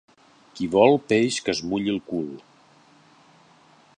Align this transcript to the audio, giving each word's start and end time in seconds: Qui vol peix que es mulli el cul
Qui 0.59 0.69
vol 0.75 0.97
peix 1.11 1.37
que 1.47 1.55
es 1.55 1.61
mulli 1.73 1.93
el 1.95 2.01
cul 2.09 2.33